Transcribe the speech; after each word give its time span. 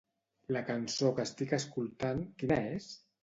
La 0.55 0.63
cançó 0.69 1.11
que 1.19 1.25
estic 1.29 1.53
escoltant, 1.59 2.23
quina 2.41 2.57
és? 2.79 2.89